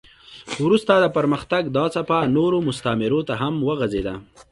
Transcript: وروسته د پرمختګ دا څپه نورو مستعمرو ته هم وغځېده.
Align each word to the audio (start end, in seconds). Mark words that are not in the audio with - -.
وروسته 0.63 0.91
د 0.95 1.05
پرمختګ 1.17 1.63
دا 1.77 1.85
څپه 1.95 2.17
نورو 2.35 2.57
مستعمرو 2.67 3.19
ته 3.27 3.33
هم 3.41 3.53
وغځېده. 3.67 4.15